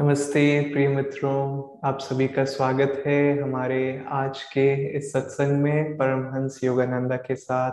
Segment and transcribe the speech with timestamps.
[0.00, 6.60] नमस्ते प्रिय मित्रों, आप सभी का स्वागत है हमारे आज के इस सत्संग में परमहंस
[6.64, 7.72] योगानंदा के साथ।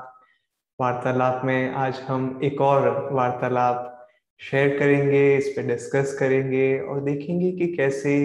[0.80, 4.10] वार्तालाप में आज हम एक और वार्तालाप
[4.40, 8.18] शेयर करेंगे, इस पे डिस्कस करेंगे और देखेंगे कि कैसे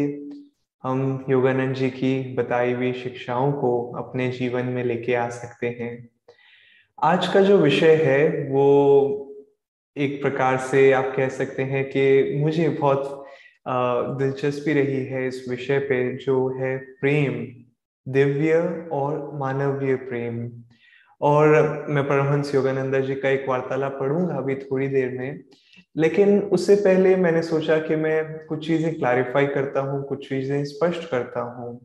[0.82, 6.08] हम योगानंद जी की बताई हुई शिक्षाओं को अपने जीवन में लेके आ सकते हैं।
[7.02, 9.34] आज का जो विषय है, वो
[9.96, 13.21] एक प्रकार से आप कह सकते हैं कि मुझे बहुत
[13.66, 17.44] दिलचस्पी रही है इस विषय पे जो है प्रेम,
[18.06, 18.58] दिव्य
[18.92, 20.50] और मानवीय प्रेम।
[21.20, 25.40] और मैं परमहंस योगानंदा जी का एक वार्तालाप पढ़ूँगा अभी थोड़ी देर में,
[25.96, 31.08] लेकिन उससे पहले मैंने सोचा कि मैं कुछ चीज़ें क्लैरिफाई करता हूँ, कुछ चीज़ें स्पष्ट
[31.10, 31.80] करता हूँ।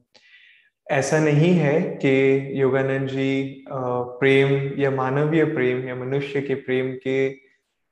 [0.88, 7.28] ऐसा नहीं है कि योगानंद जी प्रेम या मानवीय प्रेम या मनुष्य के प्रेम के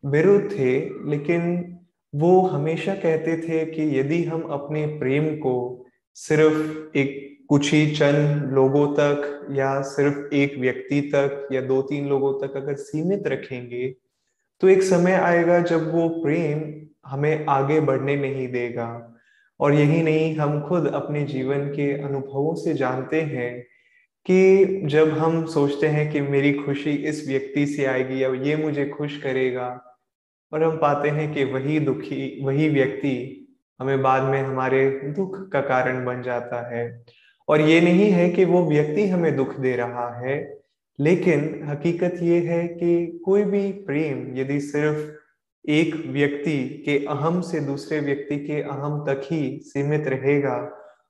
[0.03, 0.79] विरुद्ध थे,
[1.09, 1.74] लेकिन
[2.15, 8.51] वो हमेशा कहते थे कि यदि हम अपने प्रेम को सिर्फ़ एक कुछ ही चंद
[8.53, 13.95] लोगों तक या सिर्फ़ एक व्यक्ति तक या दो तीन लोगों तक अगर सीमित रखेंगे
[14.61, 19.11] तो एक समय आएगा जब वो प्रेम हमें आगे बढ़ने नहीं देगा।
[19.59, 23.61] और यही नहीं, हम खुद अपने जीवन के अनुभवों से जानते हैं
[24.25, 28.85] कि जब हम सोचते हैं कि मेरी खुशी इस व्यक्ति से आएगी या ये मुझे
[28.85, 29.94] खुश करेगा
[30.51, 33.41] और हम पाते हैं कि वही दुखी, वही व्यक्ति
[33.79, 37.05] हमें बाद में हमारे दुख का कारण बन जाता है।
[37.47, 40.37] और ये नहीं है कि वो व्यक्ति हमें दुख दे रहा है,
[40.99, 45.11] लेकिन हकीकत ये है कि कोई भी प्रेम यदि सिर्फ़
[45.65, 50.57] एक व्यक्ति के अहम से दूसरे व्यक्ति के अहम तक ही सीमित रहेगा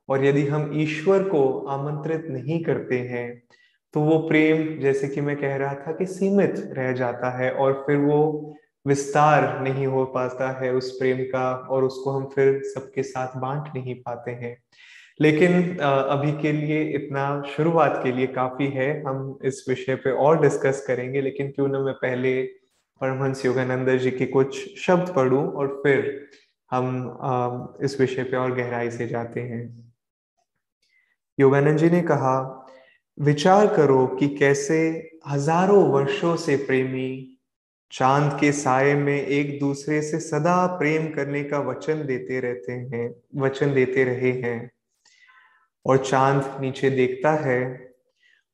[0.10, 3.28] और यदि हम ईश्वर को आमंत्रित नहीं करते हैं
[3.94, 7.74] तो वो प्रेम जैसे कि मैं कह रहा था कि सीमित रह जाता है और
[7.88, 8.20] फिर वो
[8.86, 13.70] विस्तार नहीं हो पाता है उस प्रेम का और उसको हम फिर सबके साथ बांट
[13.76, 14.58] नहीं पाते हैं।
[15.20, 20.42] लेकिन अभी के लिए इतना शुरुआत के लिए काफ़ी है। हम इस विषय पे और
[20.42, 22.42] डिस्कस करेंगे, लेकिन क्यों ना मैं पहले
[23.02, 26.28] परमहंस योगानंद जी के कुछ शब्द पढ़ूं और फिर
[26.72, 29.64] हम इस विषय पे और गहराई से जाते हैं।
[31.38, 32.66] योगानंद जी ने कहा,
[33.18, 34.78] विचार करो कि कैसे
[35.28, 37.35] हज़ारों वर्षों से प्रेमी
[37.92, 43.16] चाँद के साय में एक दूसरे से सदा प्रेम करने का वचन देते रहते हैं,
[43.36, 44.72] वचन देते रहे हैं।
[45.86, 47.92] और चाँद नीचे देखता है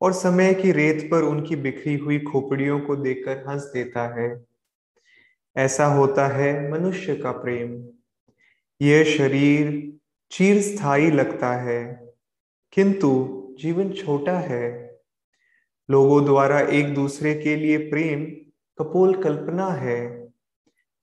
[0.02, 4.46] और समय की रेत पर उनकी बिखरी हुई खोपड़ियों को देखकर हंस देता है।
[5.58, 7.88] ऐसा होता है मनुष्य का प्रेम।
[8.82, 9.94] यह शरीर
[10.32, 12.08] चीर स्थायी लगता है,
[12.74, 13.12] किंतु
[13.60, 14.98] जीवन छोटा है।
[15.90, 18.26] लोगों द्वारा एक दूसरे के लिए प्रेम
[18.78, 20.30] कपोल कल्पना है।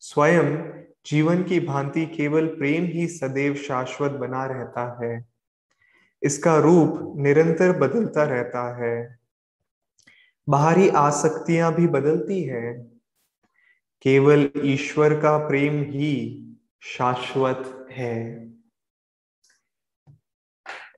[0.00, 5.26] स्वयं जीवन की भांति केवल प्रेम ही सदैव शाश्वत बना रहता है।
[6.22, 9.18] इसका रूप निरंतर बदलता रहता है।
[10.48, 12.90] बाहरी आसक्तियाँ भी बदलती है।
[14.02, 16.44] केवल ईश्वर का प्रेम ही
[16.82, 18.48] शाश्वत है।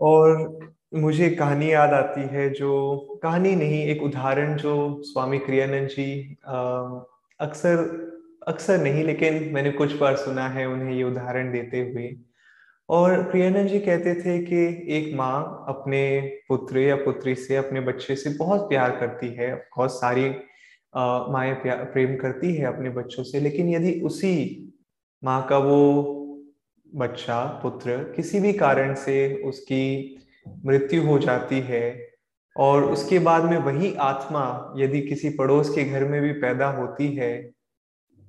[0.01, 0.59] और
[0.93, 6.37] मुझे कहानी याद आती है जो, कहानी नहीं, एक उदाहरण जो स्वामी क्रियानंद जी
[7.41, 8.09] अक्सर
[8.49, 12.11] अक्सर नहीं, लेकिन मैंने कुछ बार सुना है उन्हें ये उदाहरण देते हुए।
[12.89, 14.57] और क्रियानंद जी कहते थे कि
[14.97, 19.93] एक माँ अपने पुत्र या पुत्री से, अपने बच्चे से बहुत प्यार करती है, बहुत
[19.93, 20.29] सारी
[21.33, 24.35] माए प्रेम करती है अपने बच्चों से, लेकिन यदि उसी
[25.23, 26.17] माँ का वो
[26.87, 30.17] बच्चा, पुत्र किसी भी कारण से उसकी
[30.67, 32.09] मृत्यु हो जाती है
[32.57, 37.09] और उसके बाद में वही आत्मा यदि किसी पड़ोस के घर में भी पैदा होती
[37.09, 37.51] है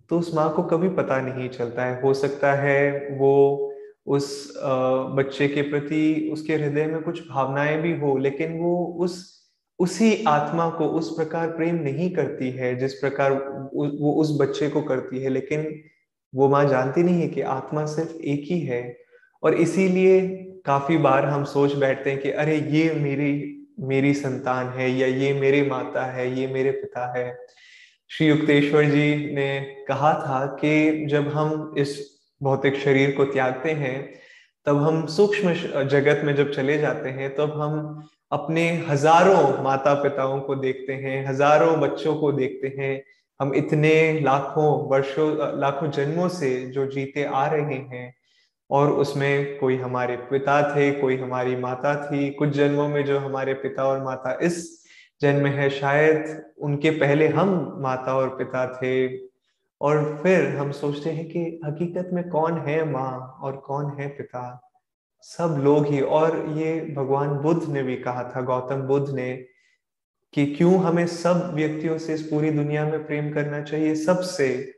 [0.10, 3.68] तो उस माँ को कभी पता नहीं चलता है। हो सकता है वो
[4.08, 4.54] उस
[5.18, 9.48] बच्चे के प्रति उसके हृदय में कुछ भावनाएँ भी हो, लेकिन वो उस,
[9.80, 13.34] उसी आत्मा को उस प्रकार प्रेम नहीं करती है, जिस प्रकार
[13.74, 15.82] वो उस बच्चे को करती है। लेकिन
[16.36, 18.98] वो माँ जानती नहीं है कि आत्मा सिर्फ़ एक ही है
[19.44, 20.20] और इसीलिए
[20.66, 25.34] काफ़ी बार हम सोच बैठते हैं कि अरे ये मेरी मेरी संतान है या ये
[25.34, 27.38] मेरे माता है, ये मेरे पिता है।
[28.12, 32.00] श्री युक्तेश्वर जी ने कहा था कि जब हम इस
[32.42, 34.14] भौतिक शरीर को त्यागते हैं,
[34.66, 35.54] तब हम सूक्ष्म
[35.86, 41.26] जगत में जब चले जाते हैं, तब हम अपने हज़ारों माता पिताओं को देखते हैं,
[41.28, 43.04] हज़ारों बच्चों को देखते हैं।
[43.40, 48.14] हम इतने लाखों वर्षों, लाखों जन्मों से जो जीते आ रहे हैं
[48.72, 53.54] और उसमें कोई हमारे पिता थे, कोई हमारी माता थी। कुछ जन्मों में जो हमारे
[53.54, 54.86] पिता और माता इस
[55.22, 59.18] जन्म है, शायद उनके पहले हम माता और पिता थे।
[59.82, 64.72] और फिर हम सोचते हैं कि हकीकत में कौन है माँ और कौन है पिता?
[65.22, 69.46] सब लोग ही। और ये भगवान बुद्ध ने भी कहा था, गौतम बुद्ध ने,
[70.34, 73.96] कि क्यों हमें सब व्यक्तियों से इस पूरी दुनिया में प्रेम करना चाहिए?
[73.96, 74.76] सबसे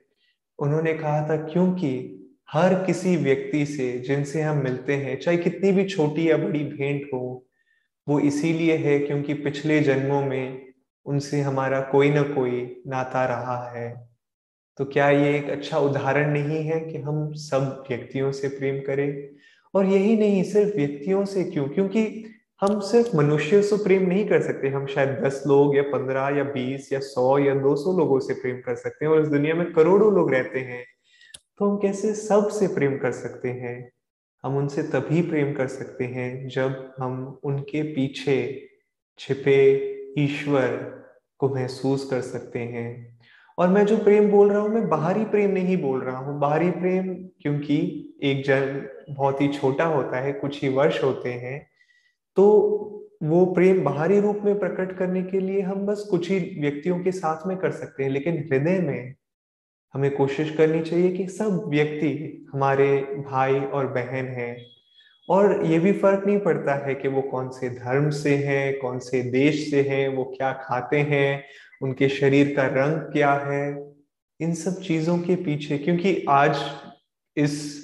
[0.59, 2.19] उन्होंने कहा था, क्योंकि
[2.53, 7.09] हर किसी व्यक्ति से जिनसे हम मिलते हैं, चाहे कितनी भी छोटी या बड़ी भेंट
[7.13, 7.45] हो,
[8.07, 10.73] वो इसीलिए है क्योंकि पिछले जन्मों में
[11.05, 14.09] उनसे हमारा कोई ना कोई नाता रहा है।
[14.77, 19.29] तो क्या ये एक अच्छा उदाहरण नहीं है कि हम सब व्यक्तियों से प्रेम करें?
[19.75, 21.69] और यही नहीं, सिर्फ़ व्यक्तियों से क्यों?
[21.69, 22.25] क्योंकि
[22.61, 26.43] हम सिर्फ़ मनुष्य से प्रेम नहीं कर सकते। हम शायद दस लोग या पंद्रह या
[26.43, 29.55] बीस या सौ या दो सौ लोगों से प्रेम कर सकते हैं और इस दुनिया
[29.55, 30.92] में करोड़ों लोग रहते हैं।
[31.63, 33.91] तो हम कैसे सबसे प्रेम कर सकते हैं?
[34.43, 38.35] हम उनसे तभी प्रेम कर सकते हैं जब हम उनके पीछे
[39.19, 39.55] छिपे
[40.19, 40.67] ईश्वर
[41.39, 42.89] को महसूस कर सकते हैं।
[43.57, 46.69] और मैं जो प्रेम बोल रहा हूँ, मैं बाहरी प्रेम नहीं बोल रहा हूँ। बाहरी
[46.71, 47.79] प्रेम क्योंकि
[48.23, 51.57] एक जन बहुत ही छोटा होता है, कुछ ही वर्ष होते हैं
[52.37, 52.45] तो
[53.23, 57.11] वो प्रेम बाहरी रूप में प्रकट करने के लिए हम बस कुछ ही व्यक्तियों के
[57.13, 59.13] साथ में कर सकते हैं। लेकिन हृदय में
[59.93, 62.11] हमें कोशिश करनी चाहिए कि सब व्यक्ति
[62.53, 62.87] हमारे
[63.25, 64.55] भाई और बहन हैं।
[65.29, 68.99] और ये भी फ़र्क नहीं पड़ता है कि वो कौन से धर्म से हैं, कौन
[68.99, 71.43] से देश से हैं, वो क्या खाते हैं,
[71.81, 73.93] उनके शरीर का रंग क्या है।
[74.39, 76.59] इन सब चीज़ों के पीछे, क्योंकि आज
[77.37, 77.81] इस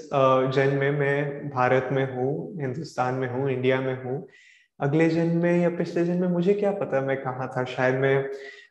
[0.55, 4.27] जन्म में मैं भारत में हूँ, हिंदुस्तान में हूँ, इंडिया में हूँ।
[4.79, 8.29] अगले जन्म में या पिछले जन्म में मुझे क्या पता मैं कहाँ था, शायद मैं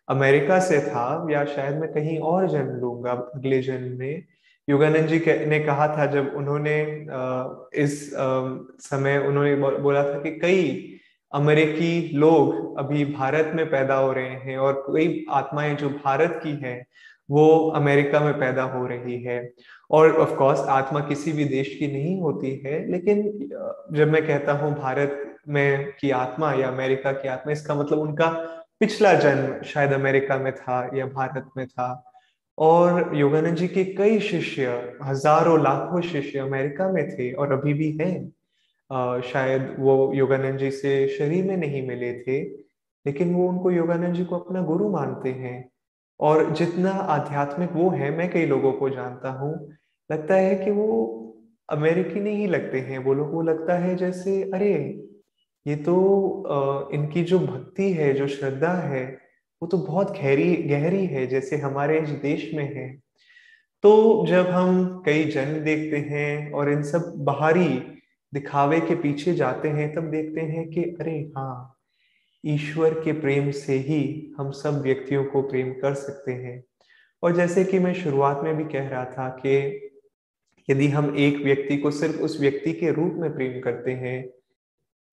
[0.09, 4.25] अमेरिका से था, या शायद मैं कहीं और जन्म लूँगा अगले जन्म में।
[4.69, 6.81] योगानंद जी ने कहा था जब उन्होंने
[7.83, 8.11] इस
[8.83, 10.95] समय उन्होंने बोला था कि कई
[11.33, 16.53] अमेरिकी लोग अभी भारत में पैदा हो रहे हैं और कई आत्माएँ जो भारत की
[16.65, 16.85] हैं,
[17.29, 17.47] वो
[17.77, 19.41] अमेरिका में पैदा हो रही है।
[19.91, 23.23] और ऑफ़ कोर्स आत्मा किसी भी देश की नहीं होती है, लेकिन
[23.93, 28.58] जब मैं कहता हूँ भारत में की आत्मा या अमेरिका की आत्मा, इसका मतलब उनका
[28.81, 32.05] पिछला जन्म शायद अमेरिका में था या भारत में था।
[32.59, 34.67] और योगानंद जी के कई शिष्य,
[35.05, 40.93] हज़ारों, लाखों शिष्य अमेरिका में थे और अभी भी हैं। शायद वो योगानंद जी से
[41.09, 42.41] शरीर में नहीं मिले थे,
[43.07, 45.69] लेकिन वो उनको योगानंद जी को अपना गुरु मानते हैं।
[46.21, 49.53] और जितना आध्यात्मिक वो है, मैं कई लोगों को जानता हूँ,
[50.11, 50.89] लगता है कि वो
[51.69, 54.73] अमेरिकी नहीं लगते हैं। वो लोग वो लगता है जैसे, अरे
[55.67, 59.05] ये तो इनकी जो भक्ति है, जो श्रद्धा है,
[59.63, 62.89] वो तो बहुत गहरी गहरी है, जैसे हमारे इस देश में है।
[63.83, 67.69] तो जब हम कई जन्म देखते हैं और इन सब बाहरी
[68.33, 71.75] दिखावे के पीछे जाते हैं, तब देखते हैं कि, अरे हाँ
[72.45, 76.63] ईश्वर के प्रेम से ही हम सब व्यक्तियों को प्रेम कर सकते हैं।
[77.23, 79.91] और जैसे कि मैं शुरुआत में भी कह रहा था कि
[80.69, 84.19] यदि हम एक व्यक्ति को सिर्फ़ उस व्यक्ति के रूप में प्रेम करते हैं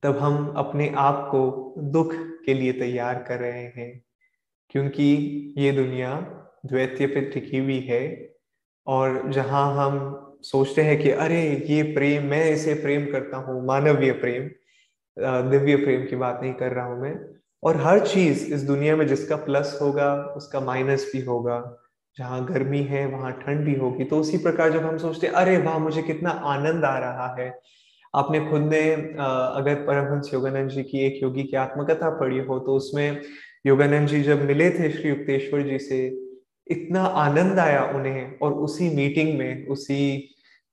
[0.04, 2.14] तब हम अपने आप को दुख
[2.46, 4.02] के लिए तैयार कर रहे हैं,
[4.72, 6.16] क्योंकि ये दुनिया
[6.66, 8.04] द्वैत्य पे टिकी हुई है
[8.88, 9.98] और जहाँ हम
[10.44, 14.50] सोचते हैं कि अरे, ये प्रेम, मैं इसे प्रेम करता हूँ, मानवीय प्रेम
[15.50, 17.16] दिव्य प्रेम की बात नहीं कर रहा हूँ मैं।
[17.64, 21.60] और हर चीज़ इस दुनिया में जिसका प्लस होगा, उसका माइनस भी होगा।
[22.18, 25.58] जहाँ गर्मी है, वहाँ ठंड भी होगी। तो उसी प्रकार जब हम सोचते हैं, अरे
[25.58, 27.50] वाह, मुझे कितना आनंद आ रहा है।
[28.16, 32.76] आपने खुद ने अगर परमहंस योगानंद जी की एक योगी की आत्मकथा पढ़ी हो तो
[32.76, 33.22] उसमें
[33.68, 36.06] योगानंद जी जब मिले थे श्री युक्तेश्वर जी से,
[36.68, 40.18] इतना आनंद आया उन्हें और उसी मीटिंग में, उसी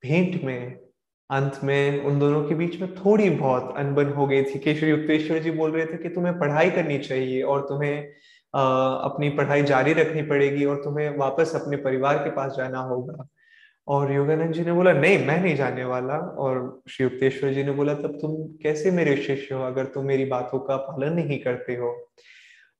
[0.03, 0.79] भेंट में,
[1.31, 4.91] अंत में उन दोनों के बीच में थोड़ी बहुत अनबन हो गई थी कि श्री
[4.91, 7.99] युक्तेश्वर जी बोल रहे थे कि तुम्हें पढ़ाई करनी चाहिए और तुम्हें
[8.55, 13.29] अपनी पढ़ाई जारी रखनी पड़ेगी और तुम्हें वापस अपने परिवार के पास जाना होगा।
[13.89, 17.73] और योगानंद जी ने बोला, नहीं, मैं नहीं जाने वाला। और श्री युक्तेश्वर जी ने
[17.73, 21.77] बोला, तब तुम कैसे मेरे शिष्य हो अगर तुम मेरी बातों का पालन नहीं करते
[21.77, 21.95] हो?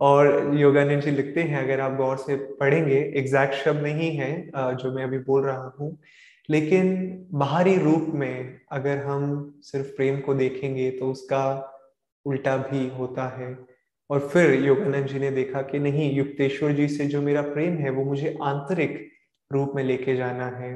[0.01, 4.93] और योगानंद जी लिखते हैं, अगर आप गौर से पढ़ेंगे, एग्जैक्ट शब्द नहीं है जो
[4.95, 5.99] मैं अभी बोल रहा हूँ,
[6.49, 11.45] लेकिन बाहरी रूप में अगर हम सिर्फ़ प्रेम को देखेंगे तो उसका
[12.27, 13.57] उल्टा भी होता है।
[14.11, 17.91] और फिर योगानंद जी ने देखा कि नहीं, युक्तेश्वर जी से जो मेरा प्रेम है,
[17.91, 18.99] वो मुझे आंतरिक
[19.51, 20.73] रूप में लेके जाना है।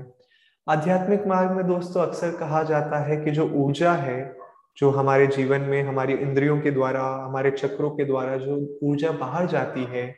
[0.69, 4.37] आध्यात्मिक मार्ग में दोस्तों अक्सर कहा जाता है कि जो ऊर्जा है,
[4.77, 9.47] जो हमारे जीवन में, हमारी इंद्रियों के द्वारा, हमारे चक्रों के द्वारा जो ऊर्जा बाहर
[9.47, 10.17] जाती है,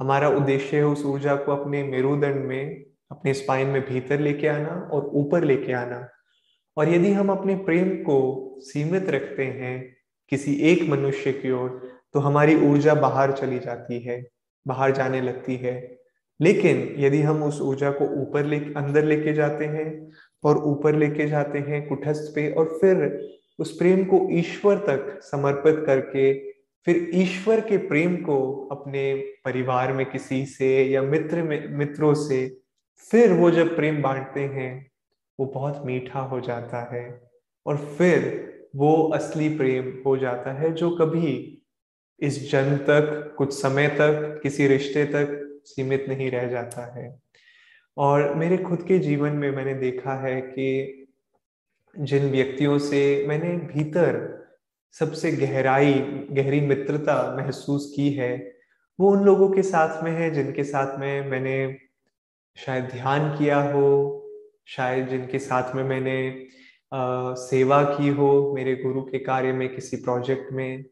[0.00, 4.88] हमारा उद्देश्य है उस ऊर्जा को अपने मेरुदंड में, अपने स्पाइन में भीतर लेके आना
[4.92, 6.08] और ऊपर लेके आना।
[6.76, 9.96] और यदि हम अपने प्रेम को सीमित रखते हैं
[10.28, 14.26] किसी एक मनुष्य की ओर तो हमारी ऊर्जा बाहर चली जाती है,
[14.68, 15.97] बाहर जाने लगती है।
[16.40, 20.10] लेकिन यदि हम उस ऊर्जा को ऊपर ले, अंदर लेके जाते हैं
[20.44, 23.28] और ऊपर लेके जाते हैं कुठस्थ पे और फिर
[23.58, 26.50] उस प्रेम को ईश्वर तक समर्पित करके,
[26.84, 29.14] फिर ईश्वर के प्रेम को अपने
[29.44, 32.58] परिवार में किसी से या मित्र में, मित्रों से,
[33.10, 34.90] फिर वो जब प्रेम बांटते हैं,
[35.40, 37.20] वो बहुत मीठा हो जाता है
[37.66, 41.58] और फिर वो असली प्रेम हो जाता है जो कभी
[42.20, 47.08] इस जन्म तक, कुछ समय तक, किसी रिश्ते तक सीमित नहीं रह जाता है।
[47.96, 51.06] और मेरे खुद के जीवन में मैंने देखा है कि
[51.96, 54.16] जिन व्यक्तियों से मैंने भीतर
[54.94, 55.92] सबसे गहराई
[56.30, 58.36] गहरी मित्रता महसूस की है
[58.98, 61.56] वो उन लोगों के साथ में है जिनके साथ में मैंने
[62.56, 63.88] शायद ध्यान किया हो
[64.66, 66.46] शायद जिनके साथ में मैंने
[66.92, 70.84] आ, सेवा की हो मेरे गुरु के कार्य में किसी प्रोजेक्ट में।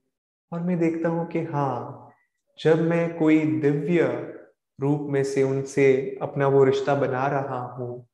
[0.52, 2.12] और मैं देखता हूँ कि हाँ
[2.58, 4.02] जब मैं कोई दिव्य
[4.78, 5.86] रूप में से उनसे
[6.22, 8.06] अपना वो रिश्ता बना रहा हूँ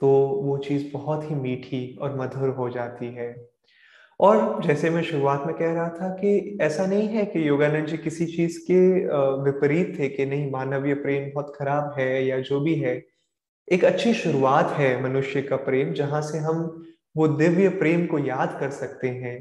[0.00, 0.08] तो
[0.44, 3.34] वो चीज़ बहुत ही मीठी और मधुर हो जाती है।
[4.20, 7.96] और जैसे मैं शुरुआत में कह रहा था कि ऐसा नहीं है कि योगानंद जी
[7.98, 8.80] किसी चीज़ के
[9.44, 12.94] विपरीत थे कि नहीं, मानवीय प्रेम बहुत खराब है या जो भी है।
[13.68, 16.62] एक अच्छी शुरुआत है मनुष्य का प्रेम, जहाँ से हम
[17.16, 19.38] वो दिव्य प्रेम को याद कर सकते हैं।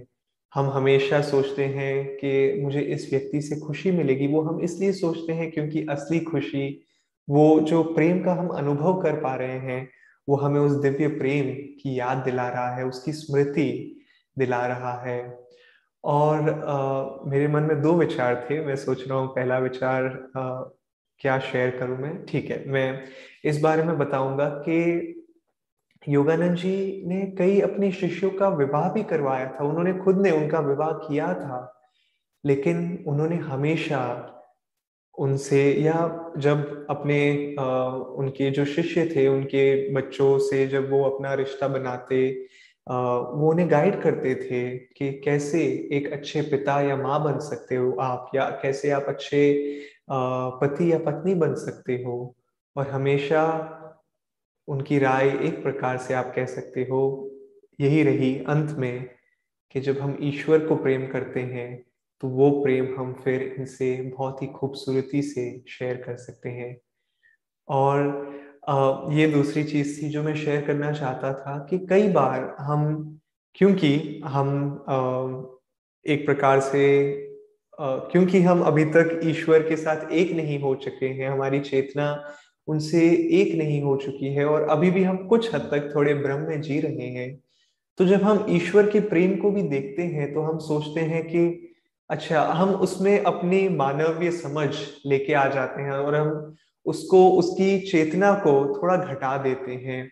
[0.54, 5.34] हम हमेशा सोचते हैं कि मुझे इस व्यक्ति से खुशी मिलेगी वो हम इसलिए सोचते
[5.34, 6.84] हैं क्योंकि असली खुशी
[7.30, 9.90] वो जो प्रेम का हम अनुभव कर पा रहे हैं
[10.30, 11.46] वो हमें उस दिव्य प्रेम
[11.82, 14.02] की याद दिला रहा है उसकी स्मृति
[14.40, 15.40] दिला रहा है।
[16.04, 20.06] और आ, मेरे मन में दो विचार थे मैं सोच रहा हूँ पहला विचार
[20.38, 20.62] आ,
[21.20, 22.26] क्या शेयर करूँ मैं?
[22.26, 23.04] ठीक है मैं
[23.46, 25.14] इस बारे में बताऊँगा कि
[26.10, 30.60] योगानंद जी ने कई अपने शिष्यों का विवाह भी करवाया था। उन्होंने खुद ने उनका
[30.60, 31.74] विवाह किया था
[32.46, 34.34] लेकिन उन्होंने हमेशा
[35.18, 41.34] उनसे या जब अपने आ, उनके जो शिष्य थे उनके बच्चों से जब वो अपना
[41.34, 42.48] रिश्ता बनाते
[42.92, 45.64] आ, वो उन्हें गाइड करते थे कि कैसे
[45.94, 49.42] एक अच्छे पिता या माँ बन सकते हो आप या कैसे आप अच्छे
[50.12, 52.36] पति या पत्नी बन सकते हो।
[52.76, 53.44] और हमेशा
[54.68, 57.02] उनकी राय एक प्रकार से आप कह सकते हो,
[57.80, 59.10] यही रही अंत में
[59.76, 61.84] कि जब हम ईश्वर को प्रेम करते हैं
[62.24, 66.76] तो वो प्रेम हम फिर इनसे बहुत ही खूबसूरती से शेयर कर सकते हैं।
[67.68, 73.20] और ये दूसरी चीज़ थी जो मैं शेयर करना चाहता था कि कई बार हम,
[73.56, 74.50] क्योंकि हम
[76.06, 76.84] एक प्रकार से
[77.80, 82.12] क्योंकि हम अभी तक ईश्वर के साथ एक नहीं हो चुके हैं, हमारी चेतना
[82.68, 83.10] उनसे
[83.42, 86.62] एक नहीं हो चुकी है और अभी भी हम कुछ हद तक थोड़े भ्रम में
[86.62, 87.40] जी रहे हैं।
[87.98, 91.74] तो जब हम ईश्वर के प्रेम को भी देखते हैं तो हम सोचते हैं कि
[92.10, 94.70] अच्छा हम उसमें अपनी मानवीय समझ
[95.06, 96.56] लेके आ जाते हैं और हम
[96.86, 100.12] उसको उसकी चेतना को थोड़ा घटा देते हैं।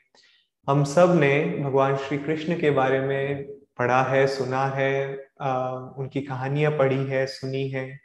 [0.69, 3.43] हम सबने भगवान श्री कृष्ण के बारे में
[3.77, 7.99] पढ़ा है सुना है आ, उनकी कहानियाँ पढ़ी है सुनी है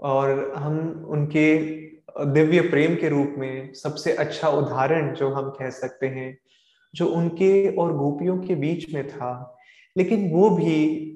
[0.00, 1.56] और हम उनके
[2.20, 6.38] दिव्य प्रेम के रूप में सबसे अच्छा उदाहरण जो हम कह सकते हैं,
[6.94, 9.56] जो उनके और गोपियों के बीच में था,
[9.98, 11.12] लेकिन वो भी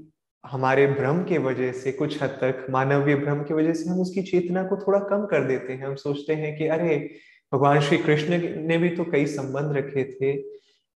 [0.47, 4.23] हमारे भ्रम के वजह से, कुछ हद तक मानवीय भ्रम की वजह से हम उसकी
[4.23, 7.11] चेतना को थोड़ा कम कर देते हैं। हम सोचते हैं कि अरे,
[7.54, 10.33] भगवान श्री कृष्ण ने भी तो कई संबंध रखे थे,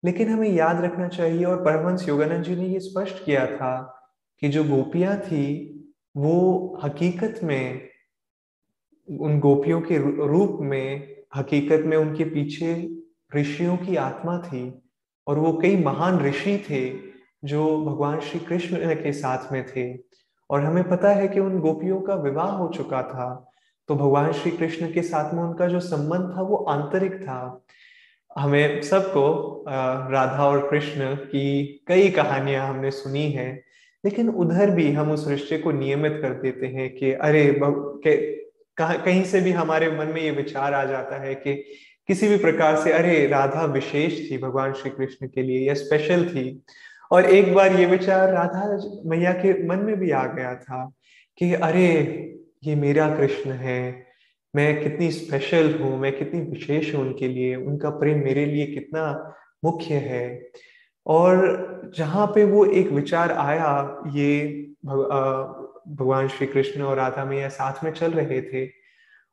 [0.05, 3.99] लेकिन हमें याद रखना चाहिए। और परमहंस योगानंद जी ने ये स्पष्ट किया था
[4.39, 5.69] कि जो गोपियाँ थी,
[6.17, 7.92] वो हकीकत में
[9.07, 12.73] उन गोपियों के रूप में, हकीकत में उनके पीछे
[13.35, 14.63] ऋषियों की आत्मा थी
[15.27, 16.87] और वो कई महान ऋषि थे
[17.47, 19.93] जो भगवान श्री कृष्ण के साथ में थे।
[20.49, 23.27] और हमें पता है कि उन गोपियों का विवाह हो चुका था
[23.89, 27.65] तो भगवान श्री कृष्ण के साथ में उनका जो संबंध था वो आंतरिक था।
[28.31, 33.49] हमें सबको राधा और कृष्ण की कई कहानियाँ हमने सुनी है,
[34.03, 37.43] लेकिन उधर भी हम उस रिश्ते को नियमित कर देते हैं कि अरे
[38.81, 41.53] कहीं से भी हमारे मन में ये विचार आ जाता है कि
[42.07, 46.29] किसी भी प्रकार से, अरे, राधा विशेष थी भगवान श्री कृष्ण के लिए, या स्पेशल
[46.29, 46.63] थी।
[47.11, 50.91] और एक बार ये विचार राधा मैया के मन में भी आ गया था
[51.37, 51.89] कि, अरे,
[52.63, 54.07] ये मेरा कृष्ण है,
[54.55, 59.33] मैं कितनी स्पेशल हूँ, मैं कितनी विशेष हूँ उनके लिए, उनका प्रेम मेरे लिए कितना
[59.65, 60.49] मुख्य है।
[61.07, 64.59] और जहाँ पे वो एक विचार आया, ये
[65.87, 68.69] भगवान श्री कृष्ण और राधा मैया साथ में चल रहे थे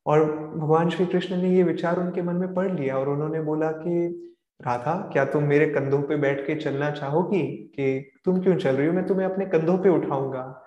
[0.06, 0.24] और
[0.56, 4.26] भगवान श्री कृष्ण ने ये विचार उनके मन में पढ़ लिया और उन्होंने बोला कि,
[4.66, 8.86] राधा, क्या तुम मेरे कंधों पे बैठ के चलना चाहोगी कि तुम क्यों चल रही
[8.86, 8.92] हो?
[8.92, 10.64] मैं तुम्हें अपने कंधों पे उठाऊँगा।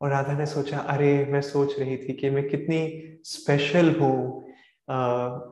[0.00, 4.44] और राधा ने सोचा, अरे, मैं सोच रही थी कि मैं कितनी स्पेशल हूँ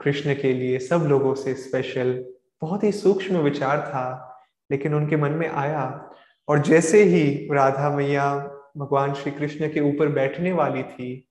[0.02, 2.24] कृष्ण के लिए, सब लोगों से स्पेशल
[2.62, 4.36] बहुत ही सूक्ष्म विचार था,
[4.70, 6.10] लेकिन उनके मन में आया।
[6.48, 11.28] और जैसे ही राधा मैया भगवान श्री कृष्ण के ऊपर बैठने वाली थी,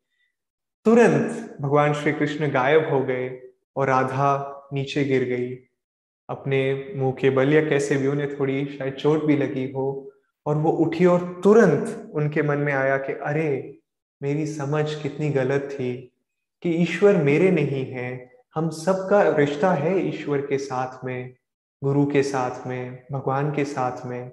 [0.86, 3.42] तुरंत भगवान श्री कृष्ण गायब हो गए
[3.76, 5.60] और राधा नीचे गिर गई।
[6.30, 10.12] अपने मुँह के बल या कैसे भी उन्हें थोड़ी शायद चोट भी लगी हो,
[10.46, 13.78] और वो उठी और तुरंत उनके मन में आया कि, अरे,
[14.24, 16.12] मेरी समझ कितनी गलत थी
[16.62, 21.36] कि ईश्वर मेरे नहीं है, हम सबका रिश्ता है ईश्वर के साथ में,
[21.84, 24.32] गुरु के साथ में, भगवान के साथ में।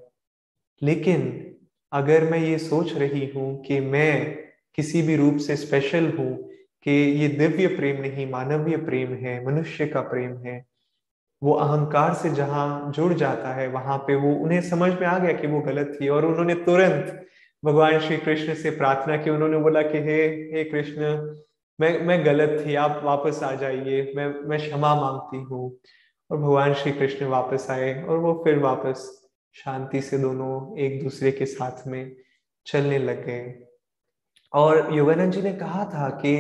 [0.83, 1.55] लेकिन
[1.93, 4.37] अगर मैं ये सोच रही हूँ कि मैं
[4.75, 6.49] किसी भी रूप से स्पेशल हूँ,
[6.83, 10.65] कि ये दिव्य प्रेम नहीं, मानवीय प्रेम है, मनुष्य का प्रेम है,
[11.43, 15.33] वो अहंकार से जहाँ जुड़ जाता है, वहाँ पे वो, उन्हें समझ में आ गया
[15.33, 17.27] कि वो गलत थी और उन्होंने तुरंत
[17.65, 21.35] भगवान श्री कृष्ण से प्रार्थना की, उन्होंने बोला कि हे हे कृष्ण,
[21.81, 25.79] मैं मैं गलत थी, आप वापस आ जाइए, मैं मैं क्षमा मांगती हूँ।
[26.31, 29.18] और भगवान श्री कृष्ण वापस आए और वो फिर वापस
[29.65, 32.17] शांति से दोनों एक दूसरे के साथ में
[32.67, 33.59] चलने लग गए।
[34.53, 36.37] और योगानंद जी ने कहा था कि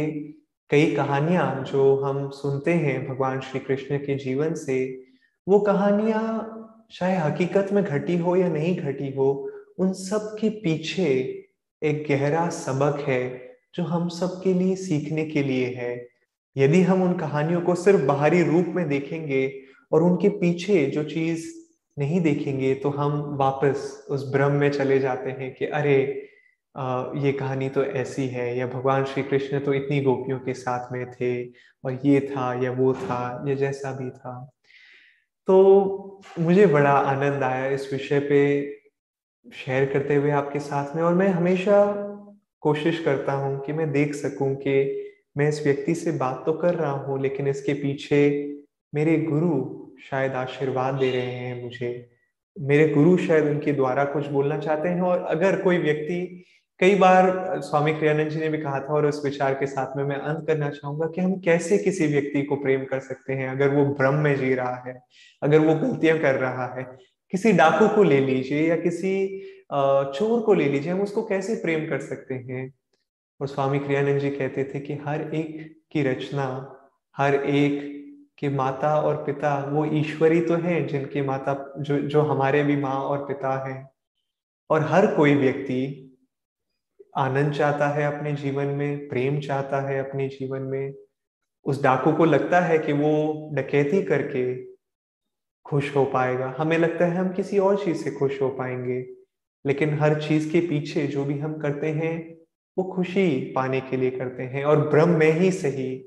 [0.71, 5.05] कई कहानियाँ जो हम सुनते हैं भगवान श्री कृष्ण के जीवन से,
[5.49, 6.55] वो कहानियाँ
[6.91, 11.45] चाहे हकीकत में घटी हो या नहीं घटी हो, उन सब के पीछे
[11.83, 16.09] एक गहरा सबक है जो हम सब के लिए सीखने के लिए है।
[16.57, 19.61] यदि हम उन कहानियों को सिर्फ़ बाहरी रूप में देखेंगे
[19.93, 21.58] और उनके पीछे जो चीज़
[21.99, 25.99] नहीं देखेंगे तो हम वापस उस भ्रम में चले जाते हैं कि अरे
[27.17, 31.11] ये कहानी तो ऐसी है, या भगवान श्री कृष्ण तो इतनी गोपियों के साथ में
[31.13, 31.45] थे,
[31.85, 34.35] और ये था, या वो था, या जैसा भी था।
[35.49, 38.41] तो मुझे बड़ा आनंद आया इस विषय पे
[39.47, 41.85] शेयर करते हुए आपके साथ में, और मैं हमेशा
[42.63, 44.77] कोशिश करता हूँ कि मैं देख सकूँ कि
[45.37, 48.21] मैं इस व्यक्ति से बात तो कर रहा हूँ, लेकिन इसके पीछे
[48.93, 49.55] मेरे गुरु
[50.01, 51.89] शायद आशीर्वाद दे रहे हैं मुझे।
[52.57, 56.45] मेरे गुरु शायद उनके द्वारा कुछ बोलना चाहते हैं और अगर कोई व्यक्ति,
[56.81, 60.03] कई बार स्वामी क्रियानंद जी ने भी कहा था और उस विचार के साथ में
[60.05, 63.75] मैं अंत करना चाहूँगा कि हम कैसे किसी व्यक्ति को प्रेम कर सकते हैं, अगर
[63.75, 64.99] वो भ्रम में जी रहा है,
[65.43, 66.85] अगर वो गलतियाँ कर रहा है,
[67.33, 71.89] किसी डाकू को ले लीजिए या किसी चोर को ले लीजिए, हम उसको कैसे प्रेम
[71.89, 72.73] कर सकते हैं?
[73.41, 76.47] और स्वामी क्रियानंद जी कहते थे कि हर एक की रचना,
[77.17, 77.98] हर एक
[78.39, 82.95] के माता और पिता वो ईश्वरी तो हैं जिनके माता जो जो हमारे भी माँ
[82.95, 83.91] और पिता हैं।
[84.71, 86.05] और हर कोई व्यक्ति
[87.17, 90.95] आनंद चाहता है अपने जीवन में, प्रेम चाहता है अपने जीवन में।
[91.65, 94.65] उस डाकू को लगता है कि वो डकैती करके
[95.67, 99.07] खुश हो पाएगा। हमें लगता है हम किसी और चीज़ से खुश हो पाएँगे,
[99.67, 102.39] लेकिन हर चीज़ के पीछे जो भी हम करते हैं,
[102.79, 106.05] वो खुशी पाने के लिए करते हैं। और ब्रह्म में ही सही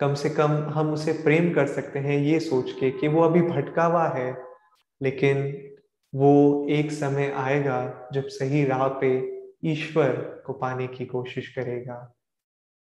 [0.00, 3.42] कम से कम हम उसे प्रेम कर सकते हैं ये सोच के कि वो अभी
[3.42, 4.36] भटका हुआ है,
[5.02, 5.68] लेकिन
[6.14, 12.16] वो एक समय आएगा जब सही राह पे ईश्वर को पाने की कोशिश करेगा।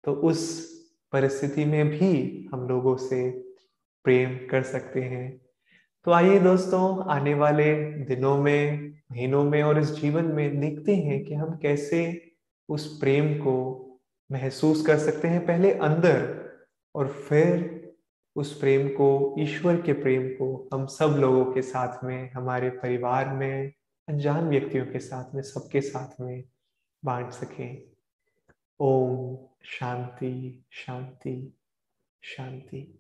[0.04, 0.64] तो उस
[1.12, 3.30] परिस्थिति में भी हम लोगों से
[4.04, 5.40] प्रेम कर सकते हैं।
[6.04, 11.24] तो आइए दोस्तों, आने वाले दिनों में, महीनों में और इस जीवन में देखते हैं
[11.24, 12.22] कि हम कैसे
[12.68, 13.84] उस प्रेम को
[14.32, 16.37] महसूस कर सकते हैं। पहले अंदर
[16.98, 17.78] और फिर
[18.36, 23.28] उस प्रेम को, ईश्वर के प्रेम को हम सब लोगों के साथ में, हमारे परिवार
[23.28, 23.72] में,
[24.08, 26.44] अनजान व्यक्तियों के साथ में, सबके साथ में
[27.04, 27.82] बांट सकें।
[28.80, 31.58] ओम शांति शांति
[32.22, 32.97] शांति।